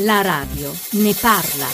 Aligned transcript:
La 0.00 0.20
radio 0.20 0.70
ne 0.92 1.14
parla. 1.18 1.66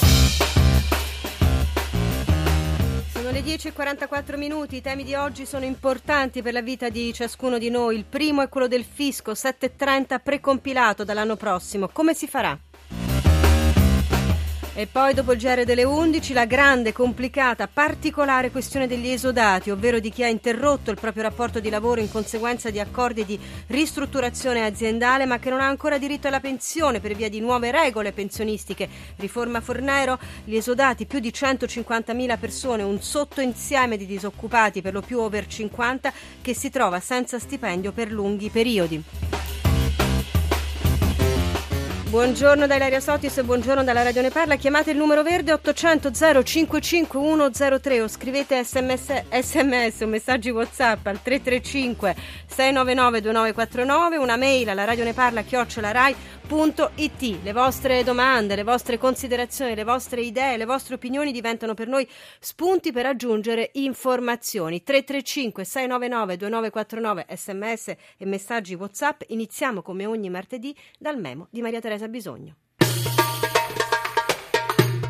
Sono 3.13 3.33
le 3.33 3.41
10.44 3.41 4.39
minuti, 4.39 4.77
i 4.77 4.81
temi 4.81 5.03
di 5.03 5.17
oggi 5.17 5.45
sono 5.45 5.65
importanti 5.65 6.41
per 6.41 6.53
la 6.53 6.63
vita 6.63 6.89
di 6.89 7.13
ciascuno 7.13 7.59
di 7.59 7.69
noi. 7.69 7.97
Il 7.97 8.05
primo 8.05 8.41
è 8.41 8.49
quello 8.49 8.69
del 8.69 8.85
fisco, 8.85 9.33
7.30 9.33 10.21
precompilato 10.23 11.03
dall'anno 11.03 11.35
prossimo. 11.35 11.89
Come 11.89 12.15
si 12.15 12.29
farà? 12.29 12.57
E 14.75 14.87
poi 14.87 15.13
dopo 15.13 15.33
il 15.33 15.39
GR 15.39 15.65
delle 15.65 15.85
11 15.85 16.33
la 16.33 16.47
grande, 16.47 16.95
complicata, 16.95 17.69
particolare 17.69 18.51
questione 18.51 18.87
degli 18.87 19.09
esodati, 19.09 19.71
ovvero 19.71 19.99
di 19.99 20.09
chi 20.09 20.25
ha 20.25 20.29
interrotto 20.29 20.91
il 20.91 20.99
proprio 20.99 21.25
rapporto 21.25 21.61
di 21.61 21.69
lavoro 21.69 22.01
in 22.01 22.11
conseguenza 22.11 22.71
di 22.71 22.81
accordi 22.81 23.27
di 23.27 23.39
ristrutturazione 23.67 24.65
aziendale 24.65 25.27
ma 25.27 25.39
che 25.39 25.51
non 25.51 25.61
ha 25.61 25.67
ancora 25.67 25.99
diritto 25.99 26.29
alla 26.29 26.41
pensione 26.41 27.01
per 27.01 27.15
via 27.15 27.29
di 27.29 27.39
nuove 27.39 27.71
regole 27.71 28.13
pensionistiche. 28.13 28.89
Riforma 29.17 29.61
Fornero, 29.61 30.19
gli 30.43 30.57
esodati, 30.57 31.05
più 31.05 31.19
di 31.19 31.29
150.000 31.29 32.39
persone, 32.39 32.83
un 32.83 32.99
sottoinsieme 33.03 33.99
di 33.99 34.07
disoccupati 34.07 34.81
per 34.81 34.95
lo 34.95 35.03
più 35.03 35.19
over 35.19 35.47
50 35.47 36.11
che 36.41 36.55
si 36.55 36.71
trova 36.71 36.99
senza 36.99 37.39
stipendio 37.39 37.93
per 37.93 38.11
lunghi 38.11 38.49
periodi. 38.49 39.32
Buongiorno 42.13 42.67
da 42.67 42.75
Ilaria 42.75 43.01
Sotis 43.01 43.39
e 43.39 43.43
buongiorno 43.43 43.83
dalla 43.85 44.03
Radio 44.03 44.21
Ne 44.21 44.29
Parla. 44.29 44.57
Chiamate 44.57 44.91
il 44.91 44.99
numero 44.99 45.23
verde 45.23 45.51
800 45.55 46.11
055 46.13 47.51
103 47.51 48.01
o 48.03 48.07
scrivete 48.07 48.63
sms, 48.63 49.31
sms 49.41 50.01
o 50.03 50.07
messaggi 50.09 50.51
WhatsApp 50.51 51.07
al 51.07 51.23
335 51.23 52.15
699 52.49 53.21
2949, 53.23 54.17
una 54.19 54.37
mail 54.37 54.69
alla 54.69 54.85
Radio 54.85 55.05
Ne 55.05 55.15
Parla 55.15 55.43
chiocciolarai.it. 56.53 57.43
Le 57.43 57.53
vostre 57.53 58.05
domande, 58.05 58.55
le 58.55 58.63
vostre 58.63 58.99
considerazioni, 58.99 59.75
le 59.75 59.85
vostre 59.85 60.21
idee, 60.21 60.59
le 60.59 60.67
vostre 60.67 60.95
opinioni 60.95 61.33
diventano 61.33 61.75
per 61.75 61.89
noi 61.89 62.07
spunti 62.41 62.93
per 62.93 63.07
aggiungere 63.07 63.71
informazioni. 63.75 64.83
335 64.83 65.65
699 65.65 66.37
2949 66.37 67.27
sms 67.35 67.89
e 68.19 68.27
messaggi 68.27 68.75
WhatsApp. 68.75 69.23
Iniziamo 69.29 69.83
come 69.83 70.05
ogni 70.07 70.29
martedì 70.29 70.77
dal 70.99 71.19
memo 71.19 71.49
di 71.51 71.63
Maria 71.63 71.81
Teresa 71.81 72.09
bisogno. 72.09 72.57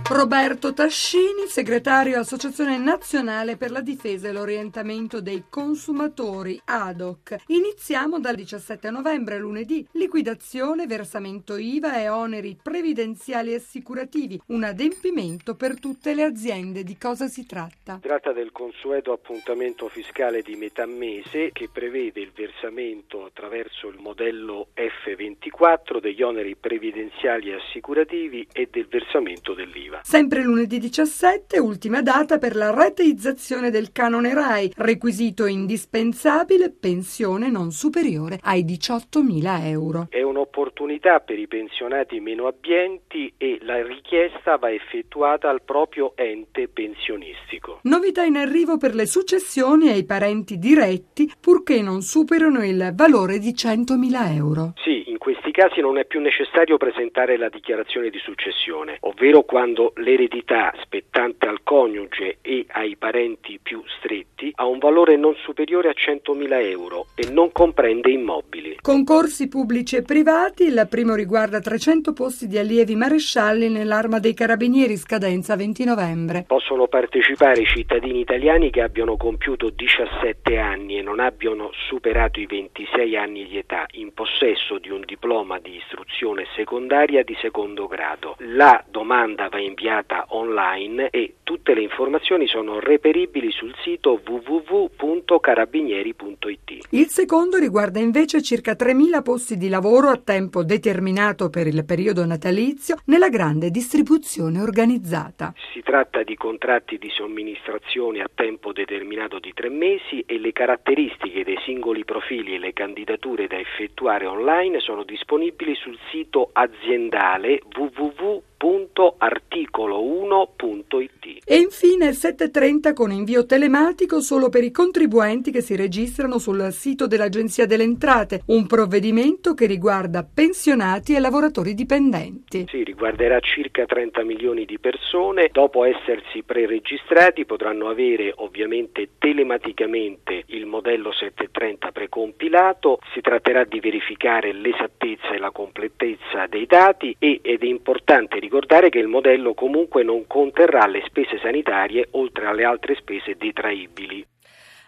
Roberto 0.08 0.75
Tascini, 0.75 1.47
segretario 1.47 2.19
Associazione 2.19 2.77
Nazionale 2.77 3.56
per 3.56 3.70
la 3.70 3.81
Difesa 3.81 4.28
e 4.28 4.33
l'Orientamento 4.33 5.22
dei 5.22 5.44
Consumatori, 5.48 6.61
ADOC. 6.62 7.36
Iniziamo 7.47 8.20
dal 8.20 8.34
17 8.34 8.91
novembre, 8.91 9.39
lunedì, 9.39 9.86
liquidazione, 9.92 10.86
versamento 10.86 11.56
IVA 11.56 12.00
e 12.00 12.09
oneri 12.09 12.59
previdenziali 12.61 13.53
e 13.53 13.56
assicurativi, 13.56 14.41
un 14.48 14.64
adempimento 14.64 15.55
per 15.55 15.78
tutte 15.81 16.14
le 16.14 16.25
aziende. 16.25 16.84
Di 16.84 16.98
cosa 16.98 17.27
si 17.27 17.47
tratta? 17.47 17.94
Si 17.94 18.06
tratta 18.06 18.33
del 18.33 18.53
consueto 18.53 19.12
appuntamento 19.12 19.89
fiscale 19.89 20.42
di 20.42 20.56
metà 20.56 20.84
mese 20.84 21.53
che 21.53 21.69
prevede 21.72 22.20
il 22.20 22.33
versamento 22.34 23.25
attraverso 23.25 23.89
il 23.89 23.98
modello 23.98 24.69
F24 24.77 26.00
degli 26.00 26.22
oneri 26.22 26.55
previdenziali 26.56 27.50
e 27.50 27.55
assicurativi 27.55 28.47
e 28.53 28.69
del 28.70 28.87
versamento 28.89 29.55
dell'IVA. 29.55 29.91
Sempre 30.02 30.42
lunedì 30.42 30.78
17, 30.78 31.58
ultima 31.58 32.02
data 32.02 32.38
per 32.38 32.56
la 32.56 32.70
rateizzazione 32.70 33.70
del 33.70 33.92
canone 33.92 34.34
RAI, 34.34 34.72
requisito 34.76 35.46
indispensabile, 35.46 36.70
pensione 36.70 37.50
non 37.50 37.70
superiore 37.70 38.38
ai 38.42 38.64
18.000 38.64 39.66
euro. 39.66 40.06
È 40.08 40.22
un'opportunità 40.22 41.20
per 41.20 41.38
i 41.38 41.46
pensionati 41.46 42.20
meno 42.20 42.46
abbienti 42.46 43.32
e 43.36 43.58
la 43.62 43.82
richiesta 43.82 44.56
va 44.56 44.70
effettuata 44.70 45.48
al 45.48 45.62
proprio 45.62 46.12
ente 46.16 46.68
pensionistico. 46.68 47.80
Novità 47.82 48.22
in 48.22 48.36
arrivo 48.36 48.76
per 48.76 48.94
le 48.94 49.06
successioni 49.06 49.88
ai 49.88 50.04
parenti 50.04 50.58
diretti, 50.58 51.31
purché 51.41 51.82
non 51.82 52.02
superino 52.02 52.64
il 52.64 52.92
valore 52.94 53.38
di 53.38 53.50
100.000 53.50 54.34
euro. 54.36 54.72
Sì, 54.76 55.10
in 55.10 55.19
questi 55.19 55.41
casi 55.52 55.80
non 55.80 55.98
è 55.98 56.04
più 56.04 56.20
necessario 56.20 56.76
presentare 56.76 57.36
la 57.36 57.48
dichiarazione 57.48 58.10
di 58.10 58.18
successione, 58.18 58.96
ovvero 59.00 59.42
quando 59.42 59.92
l'eredità 59.96 60.74
spettante 60.82 61.46
al 61.46 61.60
coniuge 61.62 62.38
e 62.42 62.64
ai 62.68 62.96
parenti 62.96 63.60
più 63.62 63.82
stretti 63.98 64.50
ha 64.56 64.66
un 64.66 64.78
valore 64.78 65.16
non 65.16 65.34
superiore 65.36 65.90
a 65.90 65.94
100.000 65.94 66.64
euro 66.66 67.06
e 67.14 67.30
non 67.30 67.52
comprende 67.52 68.10
immobili. 68.10 68.78
Concorsi 68.80 69.48
pubblici 69.48 69.96
e 69.96 70.02
privati, 70.02 70.64
il 70.64 70.86
primo 70.88 71.14
riguarda 71.14 71.60
300 71.60 72.12
posti 72.12 72.48
di 72.48 72.58
allievi 72.58 72.96
marescialli 72.96 73.69
nell'arma 73.69 74.19
dei 74.19 74.34
carabinieri, 74.34 74.96
scadenza 74.96 75.54
20 75.54 75.84
novembre. 75.84 76.44
Possono 76.46 76.88
partecipare 76.88 77.60
i 77.60 77.66
cittadini 77.66 78.20
italiani 78.20 78.70
che 78.70 78.80
abbiano 78.80 79.16
compiuto 79.16 79.70
17 79.70 80.56
anni 80.56 80.98
e 80.98 81.02
non 81.02 81.20
abbiano 81.20 81.70
superato 81.88 82.40
i 82.40 82.46
26 82.46 83.16
anni 83.16 83.46
di 83.46 83.58
età 83.58 83.86
in 83.92 84.12
possesso 84.14 84.78
di 84.78 84.90
un 84.90 85.02
diploma 85.04 85.41
di 85.58 85.76
istruzione 85.76 86.47
secondaria 86.54 87.22
di 87.22 87.36
secondo 87.41 87.86
grado. 87.86 88.36
La 88.38 88.82
domanda 88.88 89.48
va 89.48 89.58
inviata 89.58 89.80
inviata 89.82 90.26
online 90.28 91.10
e 91.10 91.34
tutte 91.42 91.75
le 91.75 91.82
informazioni 91.82 92.47
sono 92.47 92.78
reperibili 92.78 93.50
sul 93.50 93.75
sito 93.82 94.20
www.carabinieri.it. 94.25 96.86
Il 96.91 97.08
secondo 97.08 97.58
riguarda 97.58 97.98
invece 97.98 98.41
circa 98.42 98.72
3.000 98.72 99.22
posti 99.22 99.56
di 99.56 99.69
lavoro 99.69 100.08
a 100.08 100.16
tempo 100.16 100.62
determinato 100.62 101.50
per 101.50 101.66
il 101.66 101.84
periodo 101.84 102.25
natalizio 102.25 102.98
nella 103.06 103.28
grande 103.28 103.70
distribuzione 103.70 104.60
organizzata. 104.60 105.52
Si 105.72 105.82
tratta 105.82 106.22
di 106.22 106.36
contratti 106.36 106.98
di 106.98 107.10
somministrazione 107.10 108.20
a 108.20 108.31
tempo 108.32 108.70
determinato 108.72 109.41
di 109.41 109.52
tre 109.52 109.69
mesi 109.69 110.22
e 110.26 110.38
le 110.38 110.52
caratteristiche 110.52 111.42
dei 111.44 111.58
singoli 111.64 112.04
profili 112.04 112.54
e 112.54 112.58
le 112.58 112.72
candidature 112.72 113.48
da 113.48 113.58
effettuare 113.58 114.26
online 114.26 114.78
sono 114.81 115.02
disponibili 115.02 115.31
sul 115.75 115.98
sito 116.10 116.50
aziendale 116.53 117.60
www 117.76 118.43
www.articolo1.it. 118.62 121.43
E 121.45 121.56
infine 121.56 122.06
il 122.06 122.12
7.30 122.12 122.95
con 122.95 123.11
invio 123.11 123.45
telematico 123.45 124.21
solo 124.21 124.49
per 124.49 124.62
i 124.62 124.71
contribuenti 124.71 125.50
che 125.50 125.61
si 125.61 125.75
registrano 125.75 126.39
sul 126.39 126.71
sito 126.71 127.09
dell'Agenzia 127.09 127.67
delle 127.67 127.83
Entrate, 127.83 128.43
un 128.47 128.69
provvedimento 128.69 129.55
che 129.55 129.67
riguarda 129.67 130.23
pensionati 130.23 131.15
e 131.15 131.19
lavoratori 131.19 131.75
dipendenti. 131.75 132.67
Sì, 132.69 132.84
riguarderà 132.84 133.41
circa 133.41 133.84
30 133.84 134.23
milioni 134.23 134.65
di 134.65 134.79
persone. 134.79 135.49
Dopo 135.50 135.84
essersi 135.84 136.44
preregistrati 136.44 137.44
potranno 137.44 137.89
avere 137.89 138.33
ovviamente 138.37 139.09
telematicamente 139.19 140.44
il 140.47 140.67
modello 140.67 141.11
730 141.12 141.91
precompilato. 141.91 143.00
Si 143.12 143.21
tratterà 143.21 143.65
di 143.65 143.81
verificare 143.81 144.53
l'esattezza 144.53 145.33
e 145.33 145.39
la 145.39 145.50
completezza 145.50 146.47
dei 146.49 146.67
dati 146.67 147.17
e, 147.19 147.41
ed 147.43 147.62
è 147.62 147.67
importante 147.67 148.39
ricordare 148.39 148.50
ricordare 148.52 148.90
che 148.90 148.98
il 148.98 149.08
modello 149.08 149.54
comunque 149.54 150.02
non 150.02 150.26
conterrà 150.26 150.86
le 150.86 151.02
spese 151.06 151.38
sanitarie 151.38 152.08
oltre 152.10 152.44
alle 152.44 152.64
altre 152.64 152.94
spese 152.96 153.34
detraibili. 153.34 154.26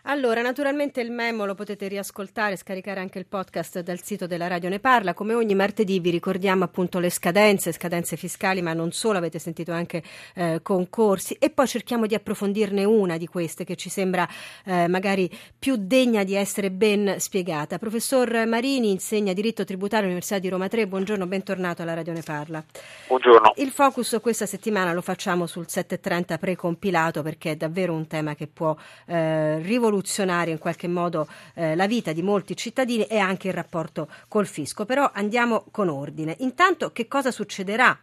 Allora, 0.07 0.43
naturalmente 0.43 1.01
il 1.01 1.11
memo 1.11 1.47
lo 1.47 1.55
potete 1.55 1.89
riascoltare, 1.89 2.57
scaricare 2.57 3.01
anche 3.01 3.19
il 3.19 3.25
podcast 3.25 3.81
dal 3.81 4.03
sito 4.03 4.27
della 4.27 4.49
Radio 4.49 4.69
Ne 4.69 4.79
Parla. 4.79 5.15
Come 5.15 5.33
ogni 5.33 5.55
martedì 5.55 5.99
vi 5.99 6.11
ricordiamo 6.11 6.63
appunto 6.63 6.99
le 6.99 7.09
scadenze, 7.09 7.73
scadenze 7.73 8.17
fiscali, 8.17 8.61
ma 8.61 8.75
non 8.75 8.93
solo, 8.93 9.17
avete 9.17 9.39
sentito 9.39 9.73
anche 9.73 10.03
eh, 10.35 10.61
concorsi 10.63 11.39
e 11.41 11.49
poi 11.49 11.67
cerchiamo 11.67 12.05
di 12.05 12.15
approfondirne 12.15 12.85
una 12.85 13.17
di 13.17 13.27
queste 13.27 13.65
che 13.65 13.77
ci 13.77 13.89
sembra 13.89 14.29
eh, 14.67 14.89
magari 14.89 15.31
più 15.59 15.77
degna 15.79 16.23
di 16.23 16.35
essere 16.35 16.71
ben 16.71 17.15
spiegata. 17.19 17.79
Professor 17.79 18.45
Marini 18.47 18.91
insegna 18.91 19.33
diritto 19.33 19.65
tributario 19.65 20.05
all'Università 20.05 20.39
di 20.39 20.51
Roma 20.51 20.69
3. 20.69 20.87
Buongiorno, 20.87 21.27
bentornato 21.27 21.81
alla 21.81 21.95
Radio 21.95 22.13
Ne 22.13 22.23
Parla. 22.23 22.63
Buongiorno. 23.09 23.55
Il 23.57 23.71
focus 23.71 24.19
questa 24.21 24.45
settimana 24.45 24.93
lo 24.93 25.01
facciamo 25.01 25.47
sul 25.47 25.67
730 25.67 26.37
precompilato 26.37 27.23
perché 27.23 27.53
è 27.53 27.57
davvero 27.57 27.95
un 27.95 28.07
tema 28.07 28.35
che 28.35 28.49
può 28.49 28.77
eh, 29.07 29.61
rivoluzionare 29.61 29.93
rivoluzionare 29.95 30.51
in 30.51 30.59
qualche 30.59 30.89
modo 30.89 31.27
eh, 31.55 31.77
la 31.77 31.87
vita 31.87 32.13
di 32.13 32.23
molti 32.23 32.57
cittadini 32.57 33.05
e 33.05 33.19
anche 33.19 33.49
il 33.49 33.55
rapporto 33.55 34.09
col 34.29 34.47
fisco. 34.47 34.85
Però 34.85 35.11
andiamo 35.13 35.65
con 35.71 35.89
ordine. 35.89 36.35
Intanto 36.41 36.91
che 36.91 37.07
cosa 37.07 37.31
succederà 37.31 37.97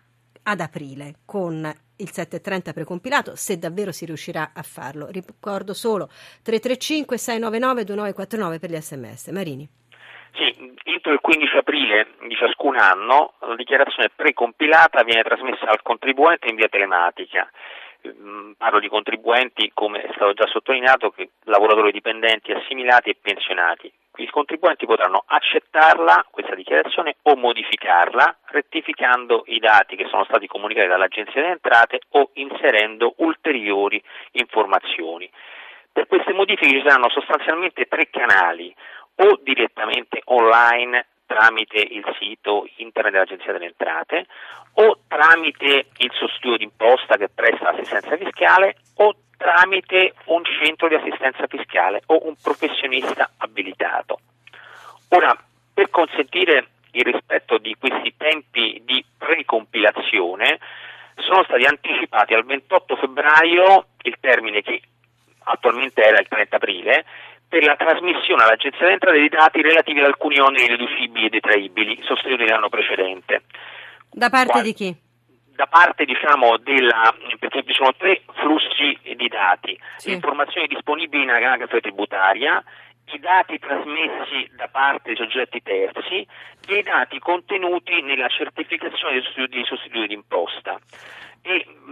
ad 0.43 0.59
aprile 0.59 1.15
con 1.25 1.71
il 1.97 2.09
730 2.09 2.73
precompilato, 2.73 3.35
se 3.35 3.59
davvero 3.59 3.91
si 3.91 4.05
riuscirà 4.05 4.51
a 4.55 4.63
farlo. 4.63 5.07
Ricordo 5.11 5.73
solo 5.73 6.07
335 6.43 7.17
699 7.17 7.83
2949 7.83 8.59
per 8.59 8.69
gli 8.71 8.81
sms. 8.81 9.27
Marini. 9.27 9.69
Sì, 10.33 10.55
entro 10.85 11.11
il 11.11 11.19
15 11.19 11.57
aprile 11.57 12.07
di 12.25 12.35
ciascun 12.35 12.77
anno 12.77 13.33
la 13.41 13.55
dichiarazione 13.55 14.09
precompilata 14.15 15.03
viene 15.03 15.23
trasmessa 15.23 15.67
al 15.67 15.81
contribuente 15.81 16.47
in 16.47 16.55
via 16.55 16.69
telematica 16.69 17.51
parlo 18.57 18.79
di 18.79 18.87
contribuenti, 18.87 19.71
come 19.73 20.01
è 20.01 20.11
stato 20.13 20.33
già 20.33 20.47
sottolineato, 20.47 21.11
che 21.11 21.31
lavoratori 21.43 21.91
dipendenti 21.91 22.51
assimilati 22.51 23.09
e 23.09 23.17
pensionati. 23.19 23.91
I 24.17 24.29
contribuenti 24.29 24.85
potranno 24.85 25.23
accettarla, 25.25 26.25
questa 26.29 26.53
dichiarazione, 26.53 27.15
o 27.23 27.35
modificarla, 27.35 28.39
rettificando 28.45 29.43
i 29.47 29.59
dati 29.59 29.95
che 29.95 30.07
sono 30.07 30.25
stati 30.25 30.47
comunicati 30.47 30.87
dall'Agenzia 30.87 31.41
delle 31.41 31.53
Entrate 31.53 32.01
o 32.09 32.29
inserendo 32.33 33.13
ulteriori 33.17 34.01
informazioni. 34.33 35.29
Per 35.91 36.07
queste 36.07 36.33
modifiche 36.33 36.77
ci 36.77 36.83
saranno 36.85 37.09
sostanzialmente 37.09 37.85
tre 37.85 38.09
canali, 38.09 38.73
o 39.15 39.39
direttamente 39.41 40.21
online 40.25 41.05
tramite 41.31 41.77
il 41.79 42.03
sito 42.19 42.67
internet 42.75 43.13
dell'Agenzia 43.13 43.53
delle 43.53 43.65
Entrate 43.65 44.25
o 44.73 44.99
tramite 45.07 45.87
il 45.97 46.11
sostituto 46.13 46.57
d'imposta 46.57 47.15
che 47.15 47.29
presta 47.29 47.69
assistenza 47.69 48.17
fiscale 48.17 48.75
o 48.95 49.15
tramite 49.37 50.13
un 50.25 50.43
centro 50.43 50.89
di 50.89 50.95
assistenza 50.95 51.47
fiscale 51.47 52.01
o 52.07 52.27
un 52.27 52.35
professionista 52.41 53.31
abilitato. 53.37 54.19
Ora, 55.09 55.35
per 55.73 55.89
consentire 55.89 56.67
il 56.91 57.03
rispetto 57.03 57.57
di 57.57 57.75
questi 57.79 58.13
tempi 58.17 58.81
di 58.85 59.03
precompilazione, 59.17 60.59
sono 61.15 61.43
stati 61.43 61.63
anticipati 61.63 62.33
al 62.33 62.45
28 62.45 62.95
febbraio 62.97 63.87
il 64.03 64.17
termine 64.19 64.61
che 64.61 64.81
attualmente 65.43 66.01
era 66.01 66.19
il 66.19 66.27
30 66.27 66.55
aprile 66.55 67.05
per 67.51 67.65
la 67.65 67.75
trasmissione 67.75 68.43
all'Agenzia 68.43 68.79
delle 68.79 68.93
Entrate 68.93 69.19
dei 69.19 69.27
dati 69.27 69.61
relativi 69.61 69.99
ad 69.99 70.05
alcuni 70.05 70.39
oneri 70.39 70.69
deducibili 70.69 71.25
e 71.25 71.29
detraibili 71.29 71.99
sostenuti 72.01 72.43
nell'anno 72.43 72.69
precedente. 72.69 73.43
Da 74.09 74.29
parte 74.29 74.51
Qual- 74.51 74.63
di 74.63 74.73
chi? 74.73 74.95
Da 75.53 75.67
parte 75.67 76.05
diciamo 76.05 76.55
della, 76.59 77.13
perché 77.37 77.63
ci 77.65 77.73
sono 77.73 77.93
tre 77.97 78.21
flussi 78.39 78.97
di 79.17 79.27
dati, 79.27 79.77
sì. 79.97 80.13
informazioni 80.13 80.67
disponibili 80.67 81.23
in 81.23 81.29
anagrafe 81.29 81.81
tributaria, 81.81 82.63
i 83.13 83.19
dati 83.19 83.59
trasmessi 83.59 84.49
da 84.55 84.69
parte 84.69 85.11
dei 85.11 85.17
soggetti 85.17 85.61
terzi 85.61 86.25
e 86.67 86.77
i 86.77 86.83
dati 86.83 87.19
contenuti 87.19 88.01
nella 88.01 88.29
certificazione 88.29 89.19
dei 89.19 89.65
sostituti, 89.65 90.07
d'imposta 90.07 90.71
e 90.75 90.79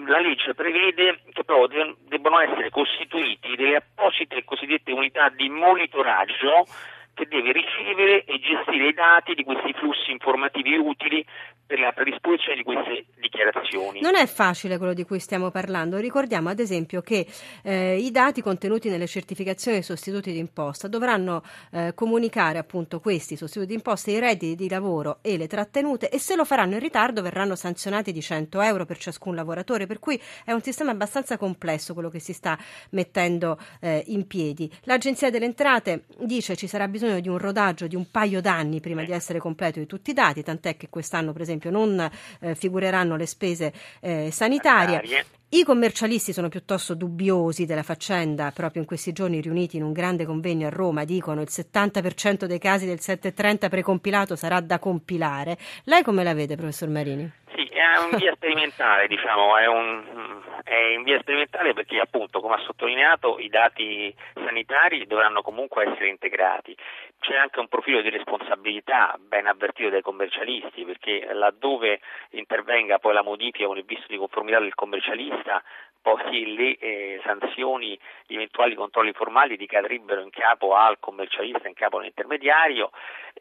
la 0.09 0.19
legge 0.19 0.53
prevede 0.53 1.21
che 1.31 1.43
però 1.43 1.67
debbano 1.67 2.39
essere 2.39 2.69
costituiti 2.69 3.55
delle 3.55 3.77
apposite 3.77 4.43
cosiddette 4.43 4.91
unità 4.91 5.29
di 5.29 5.49
monitoraggio 5.49 6.65
che 7.13 7.27
deve 7.27 7.51
ricevere 7.51 8.23
e 8.23 8.39
gestire 8.39 8.89
i 8.89 8.93
dati 8.93 9.33
di 9.33 9.43
questi 9.43 9.73
flussi 9.73 10.11
informativi 10.11 10.75
utili 10.77 11.25
per 11.69 11.79
la 11.79 11.91
predisposizione 11.91 12.55
di 12.55 12.63
queste 12.63 13.05
dichiarazioni. 13.19 14.01
Non 14.01 14.15
è 14.15 14.25
facile 14.25 14.79
quello 14.79 14.93
di 14.93 15.03
cui 15.03 15.19
stiamo 15.19 15.51
parlando. 15.51 15.97
Ricordiamo 15.97 16.49
ad 16.49 16.59
esempio 16.59 17.01
che 17.01 17.27
eh, 17.63 17.95
i 17.95 18.09
dati 18.09 18.41
contenuti 18.41 18.89
nelle 18.89 19.05
certificazioni 19.05 19.77
dei 19.77 19.85
sostituti 19.85 20.31
d'imposta 20.31 20.87
dovranno 20.87 21.43
eh, 21.71 21.93
comunicare 21.93 22.57
appunto 22.57 22.99
questi 22.99 23.35
sostituti 23.35 23.71
d'imposta, 23.73 24.09
i 24.09 24.19
redditi 24.19 24.55
di 24.55 24.67
lavoro 24.67 25.19
e 25.21 25.37
le 25.37 25.45
trattenute 25.45 26.09
e 26.09 26.17
se 26.17 26.35
lo 26.35 26.43
faranno 26.43 26.73
in 26.73 26.79
ritardo 26.79 27.21
verranno 27.21 27.55
sanzionati 27.55 28.11
di 28.11 28.21
100 28.21 28.61
euro 28.61 28.85
per 28.85 28.97
ciascun 28.97 29.35
lavoratore, 29.35 29.85
per 29.85 29.99
cui 29.99 30.19
è 30.43 30.51
un 30.51 30.61
sistema 30.61 30.89
abbastanza 30.89 31.37
complesso 31.37 31.93
quello 31.93 32.09
che 32.09 32.19
si 32.19 32.33
sta 32.33 32.57
mettendo 32.91 33.59
eh, 33.79 34.03
in 34.07 34.25
piedi. 34.25 34.71
L'Agenzia 34.85 35.29
delle 35.29 35.45
Entrate 35.45 36.05
dice 36.21 36.55
ci 36.55 36.65
sarà 36.65 36.87
bisogno 36.87 37.08
di 37.17 37.29
un 37.29 37.37
rodaggio 37.37 37.87
di 37.87 37.95
un 37.95 38.09
paio 38.11 38.41
d'anni 38.41 38.79
prima 38.79 39.03
di 39.03 39.11
essere 39.11 39.39
completo 39.39 39.79
di 39.79 39.85
tutti 39.85 40.11
i 40.11 40.13
dati, 40.13 40.43
tant'è 40.43 40.77
che 40.77 40.89
quest'anno 40.89 41.33
per 41.33 41.41
esempio 41.41 41.71
non 41.71 42.09
eh, 42.41 42.55
figureranno 42.55 43.15
le 43.15 43.25
spese 43.25 43.73
eh, 43.99 44.29
sanitarie. 44.31 44.97
sanitarie. 44.97 45.25
I 45.51 45.63
commercialisti 45.63 46.31
sono 46.31 46.47
piuttosto 46.47 46.93
dubbiosi 46.93 47.65
della 47.65 47.81
faccenda, 47.81 48.51
proprio 48.51 48.83
in 48.83 48.87
questi 48.87 49.13
giorni 49.13 49.41
riuniti 49.41 49.77
in 49.77 49.83
un 49.83 49.93
grande 49.93 50.23
convegno 50.23 50.67
a 50.67 50.69
Roma, 50.69 51.05
dicono 51.05 51.41
il 51.41 51.47
70% 51.49 52.45
dei 52.45 52.59
casi 52.59 52.85
del 52.85 52.99
730 52.99 53.67
precompilato 53.67 54.35
sarà 54.35 54.59
da 54.59 54.77
compilare. 54.77 55.57
Lei 55.85 56.03
come 56.03 56.23
la 56.23 56.35
vede, 56.35 56.55
professor 56.55 56.89
Marini? 56.89 57.31
Sì, 57.59 57.65
è 57.65 57.97
un 57.97 58.17
via 58.17 58.33
sperimentale, 58.35 59.07
diciamo, 59.07 59.57
è, 59.57 59.65
un, 59.65 60.41
è 60.63 60.75
in 60.95 61.03
via 61.03 61.19
sperimentale 61.19 61.73
perché 61.73 61.99
appunto, 61.99 62.39
come 62.39 62.55
ha 62.55 62.63
sottolineato, 62.63 63.37
i 63.37 63.49
dati 63.49 64.15
sanitari 64.33 65.05
dovranno 65.05 65.41
comunque 65.41 65.83
essere 65.83 66.07
integrati. 66.07 66.73
C'è 67.19 67.35
anche 67.35 67.59
un 67.59 67.67
profilo 67.67 67.99
di 67.99 68.11
responsabilità 68.11 69.19
ben 69.19 69.45
avvertito 69.45 69.89
dai 69.89 70.01
commercialisti 70.01 70.85
perché 70.85 71.27
laddove 71.33 71.99
intervenga 72.29 72.97
poi 72.97 73.13
la 73.13 73.23
modifica 73.23 73.65
con 73.65 73.77
il 73.77 73.83
visto 73.83 74.05
di 74.07 74.15
conformità 74.15 74.61
del 74.61 74.73
commercialista 74.73 75.61
poi 76.01 76.55
le 76.55 76.77
eh, 76.77 77.21
sanzioni, 77.23 77.97
gli 78.25 78.35
eventuali 78.35 78.75
controlli 78.75 79.11
formali 79.13 79.55
ricadrebbero 79.55 80.21
in 80.21 80.29
capo 80.29 80.75
al 80.75 80.97
commercialista, 80.99 81.67
in 81.67 81.73
capo 81.73 81.97
all'intermediario. 81.97 82.91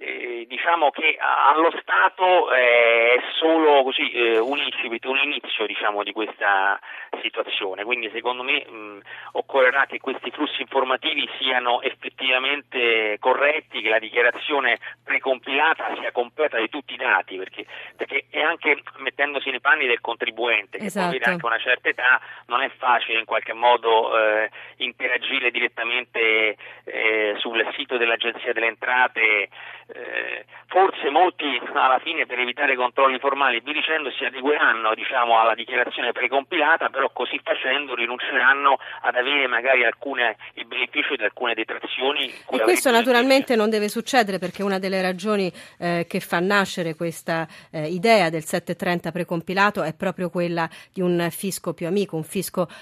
Eh, 0.00 0.44
diciamo 0.46 0.90
che 0.90 1.16
allo 1.18 1.72
Stato 1.80 2.52
eh, 2.52 3.14
è 3.14 3.20
solo 3.38 3.82
così, 3.82 4.10
eh, 4.12 4.38
un 4.38 4.58
incipit, 4.58 5.04
un 5.06 5.18
inizio 5.18 5.66
diciamo, 5.66 6.02
di 6.04 6.12
questa 6.12 6.78
situazione, 7.20 7.84
quindi 7.84 8.08
secondo 8.10 8.42
me 8.42 8.64
mh, 8.64 9.00
occorrerà 9.32 9.86
che 9.86 9.98
questi 9.98 10.30
flussi 10.30 10.60
informativi 10.60 11.28
siano 11.40 11.80
effettivamente 11.82 13.16
corretti, 13.18 13.80
che 13.80 13.88
la 13.88 13.98
dichiarazione 13.98 14.78
precompilata 15.02 15.96
sia 15.98 16.12
completa 16.12 16.58
di 16.58 16.68
tutti 16.68 16.94
i 16.94 16.96
dati, 16.96 17.36
perché, 17.36 17.66
perché 17.96 18.26
è 18.30 18.40
anche 18.40 18.80
mettendosi 18.98 19.50
nei 19.50 19.60
panni 19.60 19.86
del 19.86 20.00
contribuente, 20.00 20.78
che 20.78 20.86
esatto. 20.86 21.16
poi 21.16 21.20
anche 21.22 21.46
una 21.46 21.58
certa 21.58 21.88
età, 21.88 22.20
non 22.48 22.62
è 22.62 22.70
facile 22.78 23.18
in 23.18 23.24
qualche 23.24 23.52
modo 23.52 24.16
eh, 24.16 24.50
interagire 24.76 25.50
direttamente 25.50 26.56
eh, 26.84 27.34
sul 27.38 27.66
sito 27.76 27.96
dell'Agenzia 27.96 28.52
delle 28.52 28.68
Entrate, 28.68 29.48
eh, 29.88 30.44
forse 30.66 31.10
molti 31.10 31.60
alla 31.74 31.98
fine 31.98 32.26
per 32.26 32.38
evitare 32.38 32.74
controlli 32.74 33.18
formali 33.18 33.60
vi 33.60 33.72
dicendo 33.72 34.10
si 34.10 34.24
adegueranno 34.24 34.94
diciamo, 34.94 35.38
alla 35.38 35.54
dichiarazione 35.54 36.12
precompilata, 36.12 36.88
però 36.88 37.10
così 37.10 37.38
facendo 37.42 37.94
rinunceranno 37.94 38.78
ad 39.02 39.14
avere 39.14 39.46
magari 39.46 39.84
alcune, 39.84 40.36
il 40.54 40.66
beneficio 40.66 41.16
di 41.16 41.24
alcune 41.24 41.54
detrazioni. 41.54 42.32
E 42.50 42.60
questo 42.60 42.90
naturalmente 42.90 43.56
non 43.56 43.68
deve 43.68 43.88
succedere 43.88 44.38
perché 44.38 44.62
una 44.62 44.78
delle 44.78 45.02
ragioni 45.02 45.52
eh, 45.78 46.06
che 46.08 46.20
fa 46.20 46.40
nascere 46.40 46.94
questa 46.94 47.46
eh, 47.70 47.88
idea 47.88 48.30
del 48.30 48.42
730 48.42 49.12
precompilato 49.12 49.82
è 49.82 49.94
proprio 49.94 50.30
quella 50.30 50.68
di 50.92 51.02
un 51.02 51.28
fisco 51.30 51.74
più 51.74 51.86
amico, 51.86 52.16
un 52.16 52.22
fisco 52.22 52.37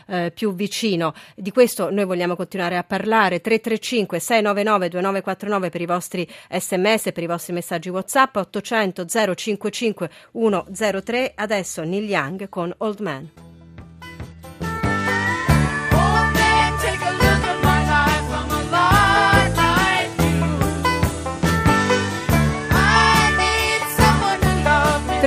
eh, 0.06 0.32
più 0.34 0.54
vicino. 0.54 1.14
Di 1.34 1.50
questo 1.50 1.90
noi 1.90 2.04
vogliamo 2.04 2.36
continuare 2.36 2.76
a 2.76 2.84
parlare. 2.84 3.40
335 3.40 4.18
699 4.18 4.88
2949 4.88 5.70
per 5.70 5.80
i 5.80 5.86
vostri 5.86 6.28
sms, 6.50 7.12
per 7.12 7.22
i 7.22 7.26
vostri 7.26 7.52
messaggi 7.52 7.88
WhatsApp, 7.88 8.36
800 8.36 9.04
055 9.34 10.10
103. 10.32 11.32
Adesso 11.34 11.84
Neil 11.84 12.08
Young 12.08 12.48
con 12.48 12.74
Old 12.78 13.00
Man. 13.00 13.45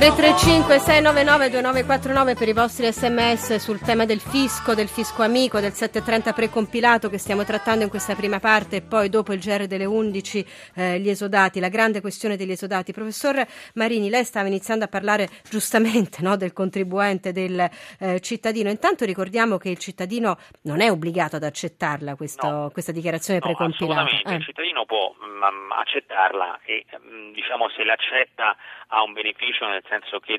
335 0.00 0.78
699 0.78 1.50
2949 1.50 2.34
per 2.34 2.48
i 2.48 2.54
vostri 2.54 2.90
sms 2.90 3.56
sul 3.56 3.78
tema 3.80 4.06
del 4.06 4.18
fisco, 4.18 4.72
del 4.72 4.88
fisco 4.88 5.22
amico, 5.22 5.60
del 5.60 5.74
730 5.74 6.32
precompilato 6.32 7.10
che 7.10 7.18
stiamo 7.18 7.44
trattando 7.44 7.84
in 7.84 7.90
questa 7.90 8.14
prima 8.14 8.40
parte 8.40 8.76
e 8.76 8.80
poi 8.80 9.10
dopo 9.10 9.34
il 9.34 9.40
GR 9.40 9.66
delle 9.66 9.84
11 9.84 10.46
eh, 10.76 10.98
gli 11.00 11.10
esodati, 11.10 11.60
la 11.60 11.68
grande 11.68 12.00
questione 12.00 12.36
degli 12.38 12.52
esodati. 12.52 12.94
Professor 12.94 13.46
Marini, 13.74 14.08
lei 14.08 14.24
stava 14.24 14.48
iniziando 14.48 14.86
a 14.86 14.88
parlare 14.88 15.28
giustamente 15.50 16.22
no, 16.22 16.34
del 16.38 16.54
contribuente, 16.54 17.32
del 17.32 17.68
eh, 17.98 18.20
cittadino. 18.20 18.70
Intanto 18.70 19.04
ricordiamo 19.04 19.58
che 19.58 19.68
il 19.68 19.76
cittadino 19.76 20.38
non 20.62 20.80
è 20.80 20.90
obbligato 20.90 21.36
ad 21.36 21.44
accettarla 21.44 22.16
questo, 22.16 22.48
no. 22.48 22.70
questa 22.72 22.92
dichiarazione 22.92 23.40
no, 23.42 23.48
precompilata. 23.48 24.30
Eh. 24.30 24.36
Il 24.36 24.44
cittadino 24.44 24.86
può 24.86 25.12
mh, 25.12 25.44
mm, 25.44 25.72
accettarla 25.72 26.60
e 26.64 26.86
mh, 26.88 27.14
mm, 27.14 27.32
diciamo 27.34 27.68
se 27.68 27.84
l'accetta 27.84 28.56
ha 28.90 29.02
un 29.02 29.12
beneficio 29.12 29.66
nel 29.66 29.84
senso 29.88 30.20
che 30.20 30.38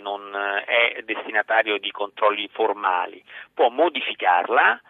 non 0.00 0.34
è 0.66 1.00
destinatario 1.04 1.78
di 1.78 1.90
controlli 1.90 2.48
formali, 2.52 3.22
può 3.54 3.68
modificarla 3.68 4.80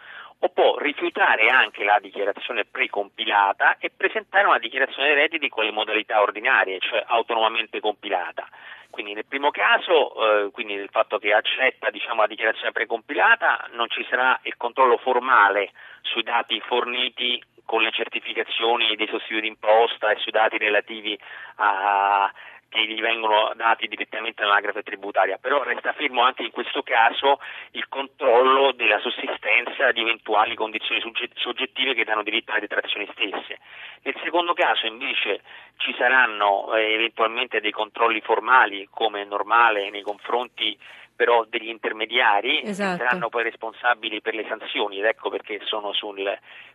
o 0.44 0.49
può 0.49 0.76
rifiutare 0.78 1.49
anche 1.49 1.85
la 1.85 1.99
dichiarazione 2.00 2.64
precompilata 2.64 3.76
e 3.78 3.92
presentare 3.97 4.47
una 4.47 4.59
dichiarazione 4.59 5.09
dei 5.09 5.16
redditi 5.16 5.49
con 5.49 5.64
le 5.64 5.71
modalità 5.71 6.21
ordinarie, 6.21 6.80
cioè 6.80 7.02
autonomamente 7.06 7.78
compilata. 7.78 8.49
Quindi 8.90 9.14
nel 9.14 9.25
primo 9.26 9.50
caso, 9.50 10.47
eh, 10.47 10.50
quindi 10.50 10.75
nel 10.75 10.90
fatto 10.90 11.18
che 11.18 11.32
accetta 11.32 11.90
diciamo, 11.90 12.23
la 12.23 12.26
dichiarazione 12.26 12.73
precompilata, 12.73 13.68
non 13.73 13.88
ci 13.88 14.04
sarà 14.11 14.38
il 14.42 14.56
controllo 14.56 14.97
formale 14.99 15.71
sui 16.02 16.23
dati 16.23 16.61
forniti 16.61 17.42
con 17.64 17.82
le 17.82 17.92
certificazioni 17.92 18.97
dei 18.97 19.06
sostituti 19.06 19.42
d'imposta 19.42 20.11
e 20.11 20.18
sui 20.18 20.32
dati 20.32 20.59
relativi 20.59 21.18
a 21.56 22.30
che 22.73 22.87
gli 22.87 23.00
vengono 23.02 23.52
dati 23.55 23.87
direttamente 23.87 24.43
all'anagrafe 24.43 24.83
tributaria, 24.83 25.37
però 25.37 25.62
resta 25.62 25.93
fermo 25.93 26.23
anche 26.23 26.43
in 26.43 26.50
questo 26.50 26.83
caso 26.83 27.38
il 27.73 27.87
controllo 27.88 28.73
della 28.73 28.99
sussistenza 28.99 29.93
di 29.93 30.00
eventuali 30.00 30.55
condizioni 30.55 31.02
soggettive 31.35 31.93
che 31.95 32.05
danno 32.05 32.23
diritto 32.23 32.50
alle 32.52 32.61
detrazioni 32.61 33.07
stesse. 33.12 33.59
Nel 34.05 34.17
secondo 34.25 34.55
caso 34.55 34.87
invece 34.87 35.43
ci 35.76 35.95
saranno 35.99 36.75
eh, 36.75 36.95
eventualmente 36.95 37.61
dei 37.61 37.73
controlli 37.73 38.23
formali 38.23 38.88
come 38.91 39.21
è 39.21 39.25
normale 39.25 39.91
nei 39.91 40.02
confronti 40.02 40.76
però 41.14 41.45
degli 41.49 41.69
intermediari 41.69 42.62
esatto. 42.62 42.99
che 42.99 43.04
saranno 43.04 43.28
poi 43.28 43.45
responsabili 43.45 44.21
per 44.21 44.35
le 44.35 44.45
sanzioni 44.49 44.99
ed 44.99 45.04
ecco 45.04 45.31
perché 45.31 45.61
sono 45.64 45.92
sul, 45.92 46.23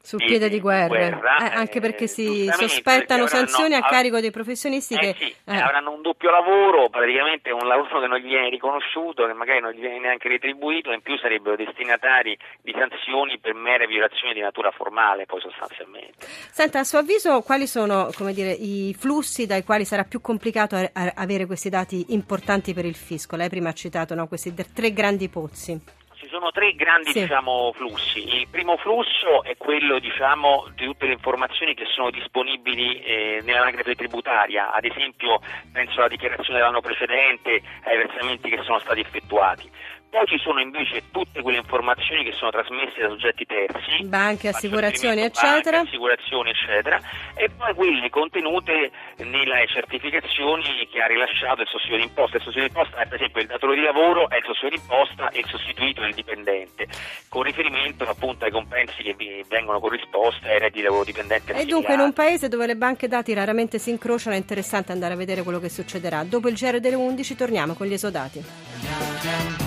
sul 0.01 0.23
piede 0.23 0.49
di 0.49 0.59
guerra, 0.59 0.87
guerra. 0.87 1.37
Eh, 1.37 1.55
anche 1.55 1.79
perché 1.79 2.05
eh, 2.05 2.07
si 2.07 2.49
sospettano 2.51 3.23
perché 3.23 3.37
sanzioni 3.37 3.73
avranno, 3.73 3.85
a 3.85 3.89
carico 3.89 4.19
dei 4.19 4.31
professionisti 4.31 4.95
eh 4.95 4.99
che 4.99 5.15
sì, 5.17 5.35
eh. 5.45 5.57
avranno 5.57 5.91
un 5.91 6.01
doppio 6.01 6.29
lavoro, 6.29 6.89
praticamente 6.89 7.51
un 7.51 7.67
lavoro 7.67 7.99
che 7.99 8.07
non 8.07 8.19
gli 8.19 8.27
viene 8.27 8.49
riconosciuto, 8.49 9.25
che 9.25 9.33
magari 9.33 9.59
non 9.59 9.71
gli 9.71 9.79
viene 9.79 9.99
neanche 9.99 10.27
retribuito 10.27 10.91
e 10.91 10.95
in 10.95 11.01
più 11.01 11.17
sarebbero 11.17 11.55
destinatari 11.55 12.37
di 12.61 12.73
sanzioni 12.77 13.37
per 13.39 13.53
mere 13.53 13.87
violazioni 13.87 14.33
di 14.33 14.41
natura 14.41 14.71
formale 14.71 15.25
poi 15.25 15.41
sostanzialmente. 15.41 16.25
Senta, 16.51 16.79
a 16.79 16.83
suo 16.83 16.99
avviso 16.99 17.41
quali 17.41 17.67
sono 17.67 18.09
dire, 18.31 18.51
i 18.51 18.93
flussi 18.97 19.45
dai 19.45 19.63
quali 19.63 19.85
sarà 19.85 20.03
più 20.03 20.21
complicato 20.21 20.75
avere 20.93 21.45
questi 21.45 21.69
dati 21.69 22.13
importanti 22.13 22.73
per 22.73 22.85
il 22.85 22.95
fisco? 22.95 23.35
Lei 23.35 23.49
prima 23.49 23.69
ha 23.69 23.73
citato 23.73 24.15
no, 24.15 24.26
questi 24.27 24.53
tre 24.53 24.91
grandi 24.93 25.29
pozzi. 25.29 25.79
Ci 26.15 26.27
sono 26.29 26.51
tre 26.51 26.73
grandi 26.73 27.11
sì. 27.11 27.21
diciamo, 27.21 27.71
flussi. 27.73 28.19
Il 28.35 28.47
primo 28.49 28.75
flusso 28.77 29.43
è 29.43 29.55
quello 29.55 29.99
diciamo, 29.99 30.67
di 30.75 30.85
tutte 30.85 31.05
le 31.05 31.13
informazioni 31.13 31.75
che 31.75 31.85
sono 31.85 32.09
disponibili 32.09 33.01
eh, 33.01 33.41
nell'anagrafe 33.43 33.95
tributaria, 33.95 34.73
ad 34.73 34.83
esempio 34.83 35.39
penso 35.71 35.99
alla 35.99 36.07
dichiarazione 36.07 36.59
dell'anno 36.59 36.81
precedente, 36.81 37.61
ai 37.83 37.97
versamenti 37.97 38.49
che 38.49 38.61
sono 38.63 38.79
stati 38.79 38.99
effettuati. 38.99 39.69
Poi 40.09 40.25
ci 40.25 40.37
sono 40.39 40.61
invece 40.61 41.03
tutte 41.11 41.41
quelle 41.41 41.57
informazioni 41.57 42.23
che 42.23 42.31
sono 42.31 42.49
trasmesse 42.49 43.01
da 43.01 43.09
soggetti 43.09 43.45
terzi, 43.45 44.05
banche, 44.05 44.47
assicurazioni, 44.47 45.21
eccetera. 45.21 45.77
Banche, 45.77 45.89
assicurazioni, 45.89 46.49
eccetera, 46.49 46.99
e 47.35 47.49
poi 47.49 47.73
quelle 47.73 48.09
contenute 48.09 48.91
nelle 49.17 49.67
certificazioni 49.67 50.87
che 50.89 51.01
ha 51.01 51.07
rilasciato 51.07 51.61
il 51.61 51.67
sostituto 51.67 51.99
d'imposta. 51.99 52.37
Il 52.37 52.43
sostituto 52.43 52.71
d'imposta 52.71 53.01
è 53.01 53.05
per 53.05 53.15
esempio 53.15 53.41
il 53.41 53.47
datore 53.47 53.75
di 53.75 53.81
lavoro, 53.81 54.29
è 54.29 54.37
il 54.37 54.43
sostituto 54.45 54.75
d'imposta 54.75 55.29
e 55.29 55.39
il 55.39 55.47
sostituito 55.47 56.01
del 56.01 56.13
dipendente, 56.13 56.87
con 57.27 57.43
riferimento 57.43 58.03
appunto 58.05 58.45
ai 58.45 58.51
compensi 58.51 59.03
che 59.03 59.15
vengono 59.49 59.79
corrisposti 59.79 60.47
ai 60.47 60.59
redditi 60.59 60.79
di 60.79 60.83
lavoro 60.83 61.03
dipendente. 61.03 61.53
E 61.53 61.65
dunque 61.65 61.93
in 61.95 61.99
un 61.99 62.13
paese 62.13 62.47
dove 62.47 62.65
le 62.65 62.75
banche 62.75 63.07
dati 63.07 63.33
raramente 63.33 63.77
si 63.77 63.89
incrociano 63.89 64.35
è 64.35 64.39
interessante 64.39 64.93
andare 64.93 65.13
a 65.13 65.17
vedere 65.17 65.43
quello 65.43 65.59
che 65.59 65.69
succederà. 65.69 66.23
Dopo 66.23 66.47
il 66.47 66.55
GR 66.55 66.79
delle 66.79 66.95
11 66.95 67.35
torniamo 67.35 67.73
con 67.73 67.87
gli 67.87 67.93
esodati. 67.93 68.39
da 68.39 69.57
da 69.59 69.66